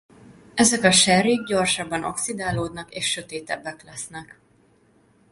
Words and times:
Ezek 0.53 0.83
a 0.83 0.91
sherryk 0.91 1.45
gyorsabban 1.47 2.03
oxidálódnak 2.03 2.93
és 2.93 3.05
sötétebbek 3.11 3.83
lesznek. 3.83 4.39